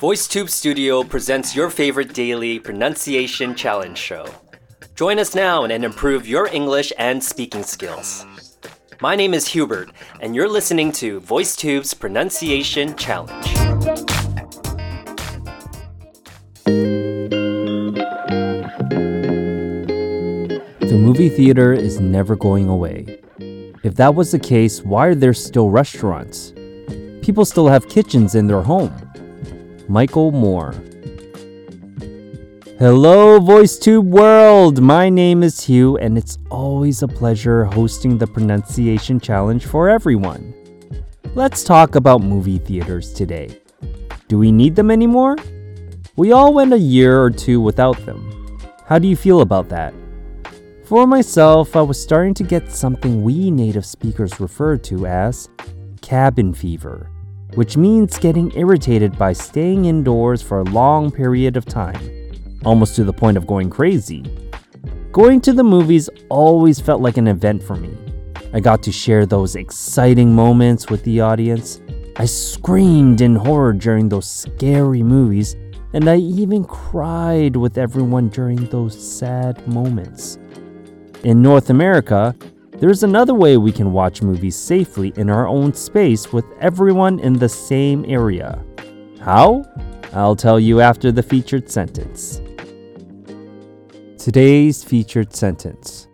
[0.00, 4.26] VoiceTube Studio presents your favorite daily pronunciation challenge show.
[4.96, 8.26] Join us now and improve your English and speaking skills.
[9.00, 13.54] My name is Hubert, and you're listening to VoiceTube's Pronunciation Challenge.
[20.80, 23.20] The movie theater is never going away.
[23.84, 26.52] If that was the case, why are there still restaurants?
[27.22, 28.92] People still have kitchens in their home.
[29.88, 30.74] Michael Moore.
[32.80, 34.80] Hello, VoiceTube world!
[34.80, 40.54] My name is Hugh, and it's always a pleasure hosting the pronunciation challenge for everyone.
[41.34, 43.60] Let's talk about movie theaters today.
[44.26, 45.36] Do we need them anymore?
[46.16, 48.58] We all went a year or two without them.
[48.86, 49.94] How do you feel about that?
[50.88, 55.48] For myself, I was starting to get something we native speakers refer to as
[56.00, 57.10] cabin fever
[57.54, 62.00] which means getting irritated by staying indoors for a long period of time,
[62.64, 64.22] almost to the point of going crazy.
[65.12, 67.96] Going to the movies always felt like an event for me.
[68.52, 71.80] I got to share those exciting moments with the audience.
[72.16, 75.56] I screamed in horror during those scary movies,
[75.94, 80.38] and I even cried with everyone during those sad moments.
[81.24, 82.32] In North America,
[82.78, 87.32] there's another way we can watch movies safely in our own space with everyone in
[87.32, 88.64] the same area.
[89.20, 89.64] How?
[90.12, 92.40] I'll tell you after the featured sentence.
[94.16, 96.06] Today's featured sentence.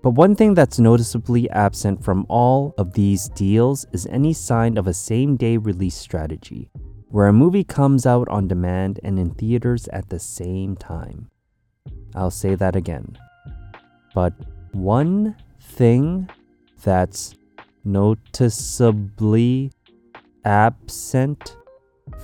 [0.00, 4.86] But one thing that's noticeably absent from all of these deals is any sign of
[4.86, 6.70] a same day release strategy,
[7.08, 11.30] where a movie comes out on demand and in theaters at the same time.
[12.14, 13.18] I'll say that again.
[14.16, 14.32] But
[14.72, 16.30] one thing
[16.82, 17.34] that's
[17.84, 19.70] noticeably
[20.42, 21.58] absent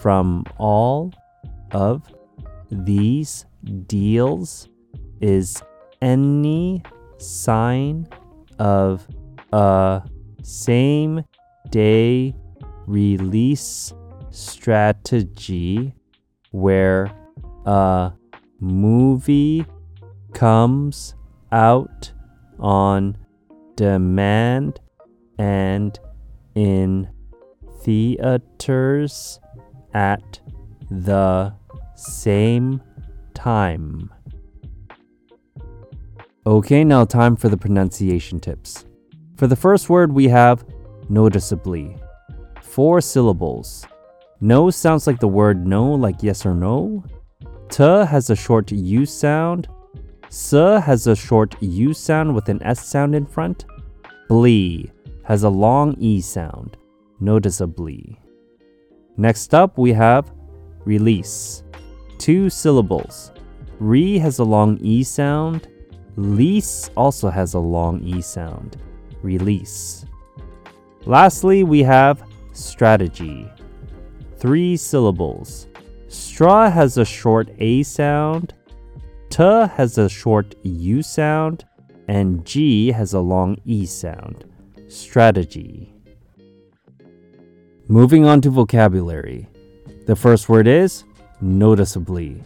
[0.00, 1.12] from all
[1.72, 2.02] of
[2.70, 3.44] these
[3.86, 4.70] deals
[5.20, 5.62] is
[6.00, 6.82] any
[7.18, 8.08] sign
[8.58, 9.06] of
[9.52, 10.02] a
[10.42, 11.22] same
[11.68, 12.34] day
[12.86, 13.92] release
[14.30, 15.92] strategy
[16.52, 17.12] where
[17.66, 18.12] a
[18.60, 19.66] movie
[20.32, 21.16] comes
[21.52, 22.10] out
[22.58, 23.16] on
[23.76, 24.80] demand
[25.38, 25.98] and
[26.54, 27.08] in
[27.82, 29.40] theaters
[29.94, 30.40] at
[30.90, 31.54] the
[31.94, 32.82] same
[33.34, 34.12] time.
[36.46, 38.84] Okay, now time for the pronunciation tips.
[39.36, 40.64] For the first word, we have
[41.08, 41.96] noticeably.
[42.60, 43.86] Four syllables.
[44.40, 47.04] No sounds like the word no, like yes or no.
[47.68, 49.68] T has a short U sound.
[50.32, 53.66] S has a short U sound with an S sound in front.
[54.28, 54.90] Blee
[55.24, 56.78] has a long E sound,
[57.20, 58.18] noticeably.
[59.18, 60.32] Next up, we have
[60.86, 61.64] release.
[62.16, 63.30] Two syllables.
[63.78, 65.68] Re has a long E sound.
[66.16, 68.78] Lease also has a long E sound.
[69.22, 70.06] Release.
[71.04, 72.22] Lastly, we have
[72.52, 73.46] strategy.
[74.38, 75.68] Three syllables.
[76.08, 78.54] Straw has a short A sound.
[79.32, 81.64] T has a short U sound,
[82.06, 84.44] and G has a long E sound.
[84.88, 85.94] Strategy.
[87.88, 89.48] Moving on to vocabulary.
[90.06, 91.04] The first word is
[91.40, 92.42] noticeably.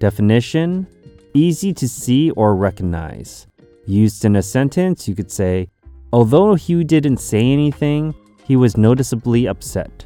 [0.00, 0.88] Definition
[1.34, 3.46] easy to see or recognize.
[3.86, 5.68] Used in a sentence, you could say,
[6.12, 8.12] Although Hugh didn't say anything,
[8.42, 10.04] he was noticeably upset.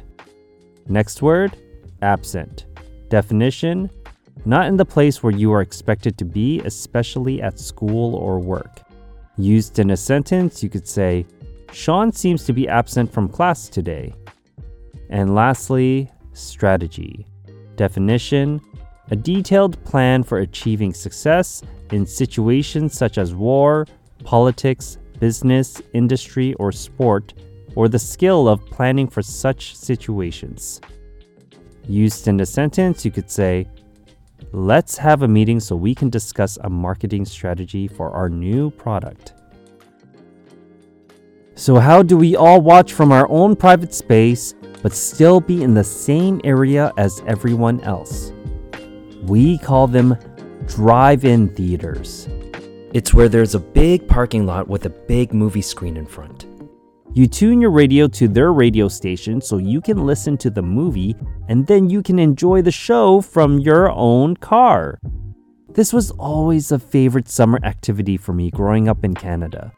[0.87, 1.57] Next word,
[2.03, 2.67] absent.
[3.09, 3.89] Definition
[4.45, 8.81] not in the place where you are expected to be, especially at school or work.
[9.37, 11.25] Used in a sentence, you could say,
[11.71, 14.13] Sean seems to be absent from class today.
[15.09, 17.25] And lastly, strategy.
[17.75, 18.61] Definition
[19.11, 23.87] a detailed plan for achieving success in situations such as war,
[24.23, 27.33] politics, business, industry, or sport,
[27.75, 30.79] or the skill of planning for such situations.
[31.87, 33.67] Used in a sentence, you could say,
[34.51, 39.33] Let's have a meeting so we can discuss a marketing strategy for our new product.
[41.53, 45.75] So, how do we all watch from our own private space but still be in
[45.75, 48.33] the same area as everyone else?
[49.21, 50.17] We call them
[50.65, 52.27] drive in theaters.
[52.91, 56.48] It's where there's a big parking lot with a big movie screen in front.
[57.15, 61.15] You tune your radio to their radio station so you can listen to the movie
[61.47, 64.99] and then you can enjoy the show from your own car.
[65.69, 69.73] This was always a favorite summer activity for me growing up in Canada.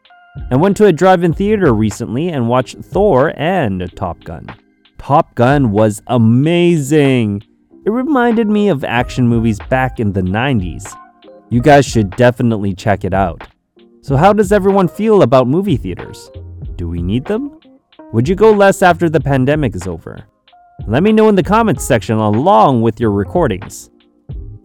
[0.50, 4.46] I went to a drive in theater recently and watched Thor and Top Gun.
[4.98, 7.42] Top Gun was amazing!
[7.84, 10.94] It reminded me of action movies back in the 90s.
[11.48, 13.48] You guys should definitely check it out.
[14.02, 16.30] So, how does everyone feel about movie theaters?
[16.82, 17.60] Do we need them?
[18.12, 20.24] Would you go less after the pandemic is over?
[20.88, 23.88] Let me know in the comments section along with your recordings.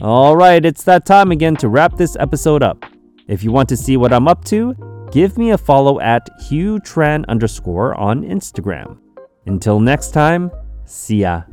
[0.01, 2.83] Alright, it's that time again to wrap this episode up.
[3.27, 4.73] If you want to see what I'm up to,
[5.11, 8.97] give me a follow at HughTran underscore on Instagram.
[9.45, 10.49] Until next time,
[10.85, 11.43] see ya.